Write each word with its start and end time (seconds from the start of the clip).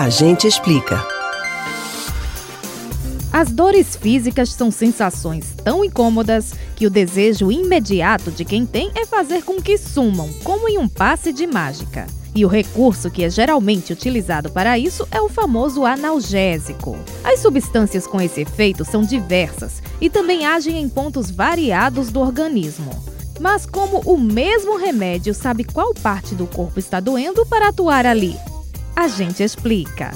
A 0.00 0.08
gente 0.08 0.46
explica. 0.46 1.06
As 3.30 3.52
dores 3.52 3.94
físicas 3.96 4.48
são 4.48 4.70
sensações 4.70 5.54
tão 5.62 5.84
incômodas 5.84 6.54
que 6.74 6.86
o 6.86 6.90
desejo 6.90 7.52
imediato 7.52 8.30
de 8.30 8.42
quem 8.42 8.64
tem 8.64 8.90
é 8.94 9.04
fazer 9.04 9.44
com 9.44 9.60
que 9.60 9.76
sumam, 9.76 10.30
como 10.42 10.66
em 10.66 10.78
um 10.78 10.88
passe 10.88 11.34
de 11.34 11.46
mágica. 11.46 12.06
E 12.34 12.46
o 12.46 12.48
recurso 12.48 13.10
que 13.10 13.24
é 13.24 13.28
geralmente 13.28 13.92
utilizado 13.92 14.48
para 14.50 14.78
isso 14.78 15.06
é 15.10 15.20
o 15.20 15.28
famoso 15.28 15.84
analgésico. 15.84 16.96
As 17.22 17.40
substâncias 17.40 18.06
com 18.06 18.22
esse 18.22 18.40
efeito 18.40 18.86
são 18.86 19.02
diversas 19.02 19.82
e 20.00 20.08
também 20.08 20.46
agem 20.46 20.80
em 20.80 20.88
pontos 20.88 21.30
variados 21.30 22.10
do 22.10 22.20
organismo. 22.20 22.90
Mas 23.38 23.66
como 23.66 24.00
o 24.06 24.16
mesmo 24.16 24.78
remédio 24.78 25.34
sabe 25.34 25.62
qual 25.62 25.92
parte 25.92 26.34
do 26.34 26.46
corpo 26.46 26.78
está 26.78 27.00
doendo 27.00 27.44
para 27.44 27.68
atuar 27.68 28.06
ali? 28.06 28.34
A 29.00 29.08
gente 29.08 29.42
explica. 29.42 30.10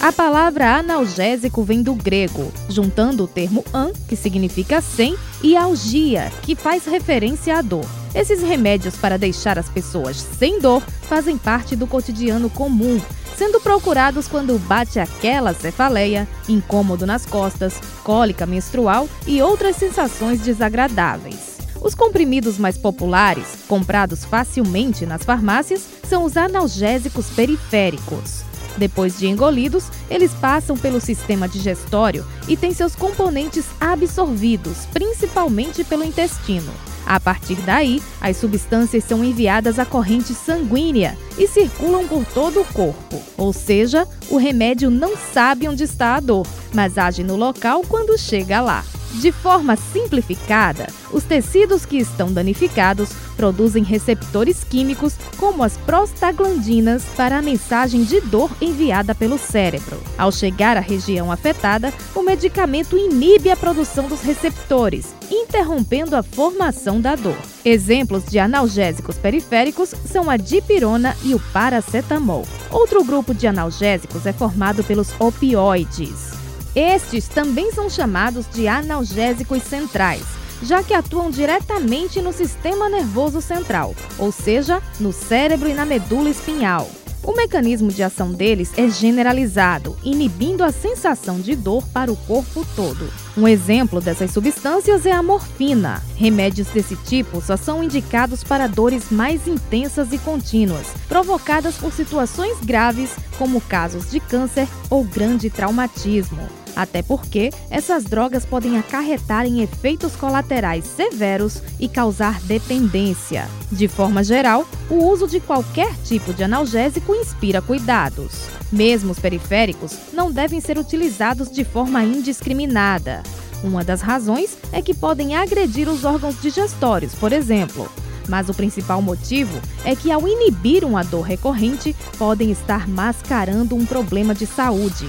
A 0.00 0.10
palavra 0.10 0.76
analgésico 0.76 1.62
vem 1.62 1.84
do 1.84 1.94
grego, 1.94 2.52
juntando 2.68 3.22
o 3.22 3.28
termo 3.28 3.64
an, 3.72 3.92
que 4.08 4.16
significa 4.16 4.80
sem, 4.80 5.16
e 5.40 5.56
algia, 5.56 6.32
que 6.42 6.56
faz 6.56 6.84
referência 6.84 7.56
à 7.56 7.62
dor. 7.62 7.86
Esses 8.12 8.42
remédios 8.42 8.96
para 8.96 9.16
deixar 9.16 9.56
as 9.56 9.68
pessoas 9.68 10.16
sem 10.16 10.58
dor 10.58 10.82
fazem 11.02 11.38
parte 11.38 11.76
do 11.76 11.86
cotidiano 11.86 12.50
comum, 12.50 13.00
sendo 13.38 13.60
procurados 13.60 14.26
quando 14.26 14.58
bate 14.66 14.98
aquela 14.98 15.54
cefaleia, 15.54 16.26
incômodo 16.48 17.06
nas 17.06 17.24
costas, 17.24 17.80
cólica 18.02 18.46
menstrual 18.46 19.08
e 19.28 19.40
outras 19.40 19.76
sensações 19.76 20.40
desagradáveis. 20.40 21.51
Os 21.82 21.96
comprimidos 21.96 22.58
mais 22.58 22.78
populares, 22.78 23.58
comprados 23.66 24.24
facilmente 24.24 25.04
nas 25.04 25.24
farmácias, 25.24 25.82
são 26.08 26.24
os 26.24 26.36
analgésicos 26.36 27.26
periféricos. 27.30 28.44
Depois 28.76 29.18
de 29.18 29.26
engolidos, 29.26 29.90
eles 30.08 30.32
passam 30.32 30.76
pelo 30.76 31.00
sistema 31.00 31.48
digestório 31.48 32.24
e 32.48 32.56
têm 32.56 32.72
seus 32.72 32.94
componentes 32.94 33.66
absorvidos, 33.80 34.86
principalmente 34.92 35.82
pelo 35.82 36.04
intestino. 36.04 36.72
A 37.04 37.18
partir 37.18 37.56
daí, 37.56 38.00
as 38.20 38.36
substâncias 38.36 39.02
são 39.02 39.24
enviadas 39.24 39.78
à 39.78 39.84
corrente 39.84 40.32
sanguínea 40.34 41.18
e 41.36 41.48
circulam 41.48 42.06
por 42.06 42.24
todo 42.26 42.60
o 42.60 42.64
corpo. 42.64 43.20
Ou 43.36 43.52
seja, 43.52 44.06
o 44.30 44.36
remédio 44.36 44.88
não 44.88 45.16
sabe 45.16 45.68
onde 45.68 45.82
está 45.82 46.14
a 46.14 46.20
dor, 46.20 46.46
mas 46.72 46.96
age 46.96 47.24
no 47.24 47.34
local 47.34 47.82
quando 47.88 48.16
chega 48.16 48.60
lá. 48.60 48.84
De 49.14 49.30
forma 49.30 49.76
simplificada, 49.76 50.86
os 51.12 51.24
tecidos 51.24 51.84
que 51.84 51.98
estão 51.98 52.32
danificados 52.32 53.10
produzem 53.36 53.82
receptores 53.82 54.64
químicos, 54.64 55.14
como 55.36 55.62
as 55.62 55.76
prostaglandinas, 55.76 57.04
para 57.16 57.38
a 57.38 57.42
mensagem 57.42 58.04
de 58.04 58.20
dor 58.20 58.50
enviada 58.60 59.14
pelo 59.14 59.38
cérebro. 59.38 60.00
Ao 60.16 60.32
chegar 60.32 60.76
à 60.76 60.80
região 60.80 61.30
afetada, 61.30 61.92
o 62.14 62.22
medicamento 62.22 62.96
inibe 62.96 63.50
a 63.50 63.56
produção 63.56 64.08
dos 64.08 64.22
receptores, 64.22 65.14
interrompendo 65.30 66.16
a 66.16 66.22
formação 66.22 67.00
da 67.00 67.14
dor. 67.14 67.36
Exemplos 67.64 68.24
de 68.24 68.38
analgésicos 68.38 69.18
periféricos 69.18 69.94
são 70.06 70.30
a 70.30 70.36
dipirona 70.36 71.16
e 71.22 71.34
o 71.34 71.40
paracetamol. 71.52 72.46
Outro 72.70 73.04
grupo 73.04 73.34
de 73.34 73.46
analgésicos 73.46 74.26
é 74.26 74.32
formado 74.32 74.82
pelos 74.82 75.08
opioides. 75.20 76.31
Estes 76.74 77.28
também 77.28 77.70
são 77.72 77.90
chamados 77.90 78.46
de 78.50 78.66
analgésicos 78.66 79.62
centrais, 79.62 80.24
já 80.62 80.82
que 80.82 80.94
atuam 80.94 81.30
diretamente 81.30 82.22
no 82.22 82.32
sistema 82.32 82.88
nervoso 82.88 83.42
central, 83.42 83.94
ou 84.18 84.32
seja, 84.32 84.82
no 84.98 85.12
cérebro 85.12 85.68
e 85.68 85.74
na 85.74 85.84
medula 85.84 86.30
espinhal. 86.30 86.88
O 87.22 87.36
mecanismo 87.36 87.88
de 87.88 88.02
ação 88.02 88.32
deles 88.32 88.72
é 88.76 88.88
generalizado, 88.88 89.96
inibindo 90.02 90.64
a 90.64 90.72
sensação 90.72 91.40
de 91.40 91.54
dor 91.54 91.86
para 91.88 92.10
o 92.10 92.16
corpo 92.16 92.66
todo. 92.74 93.08
Um 93.36 93.46
exemplo 93.46 94.00
dessas 94.00 94.32
substâncias 94.32 95.06
é 95.06 95.12
a 95.12 95.22
morfina. 95.22 96.02
Remédios 96.16 96.66
desse 96.68 96.96
tipo 96.96 97.40
só 97.40 97.56
são 97.56 97.84
indicados 97.84 98.42
para 98.42 98.66
dores 98.66 99.10
mais 99.10 99.46
intensas 99.46 100.12
e 100.12 100.18
contínuas, 100.18 100.88
provocadas 101.08 101.76
por 101.76 101.92
situações 101.92 102.58
graves, 102.60 103.14
como 103.38 103.60
casos 103.60 104.10
de 104.10 104.18
câncer 104.18 104.66
ou 104.90 105.04
grande 105.04 105.48
traumatismo. 105.48 106.61
Até 106.74 107.02
porque 107.02 107.50
essas 107.70 108.04
drogas 108.04 108.44
podem 108.44 108.78
acarretar 108.78 109.46
em 109.46 109.60
efeitos 109.62 110.16
colaterais 110.16 110.84
severos 110.84 111.62
e 111.78 111.88
causar 111.88 112.40
dependência. 112.42 113.48
De 113.70 113.88
forma 113.88 114.24
geral, 114.24 114.66
o 114.88 115.06
uso 115.06 115.26
de 115.26 115.40
qualquer 115.40 115.94
tipo 116.04 116.32
de 116.32 116.44
analgésico 116.44 117.14
inspira 117.14 117.60
cuidados. 117.60 118.48
Mesmo 118.70 119.12
os 119.12 119.18
periféricos 119.18 119.96
não 120.12 120.32
devem 120.32 120.60
ser 120.60 120.78
utilizados 120.78 121.50
de 121.50 121.62
forma 121.64 122.02
indiscriminada. 122.02 123.22
Uma 123.62 123.84
das 123.84 124.00
razões 124.00 124.56
é 124.72 124.82
que 124.82 124.94
podem 124.94 125.36
agredir 125.36 125.88
os 125.88 126.04
órgãos 126.04 126.40
digestórios, 126.40 127.14
por 127.14 127.32
exemplo. 127.32 127.88
Mas 128.28 128.48
o 128.48 128.54
principal 128.54 129.02
motivo 129.02 129.60
é 129.84 129.94
que, 129.94 130.10
ao 130.10 130.26
inibir 130.26 130.84
uma 130.84 131.04
dor 131.04 131.22
recorrente, 131.22 131.94
podem 132.18 132.50
estar 132.50 132.88
mascarando 132.88 133.74
um 133.76 133.84
problema 133.84 134.34
de 134.34 134.46
saúde, 134.46 135.08